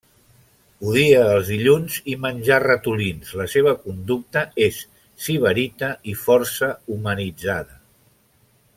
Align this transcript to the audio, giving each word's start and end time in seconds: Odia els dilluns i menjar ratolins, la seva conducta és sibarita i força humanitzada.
Odia 0.91 1.19
els 1.33 1.51
dilluns 1.53 1.97
i 2.13 2.15
menjar 2.23 2.57
ratolins, 2.65 3.35
la 3.41 3.47
seva 3.55 3.75
conducta 3.85 4.43
és 4.71 4.83
sibarita 5.27 5.93
i 6.15 6.19
força 6.27 6.75
humanitzada. 6.97 7.83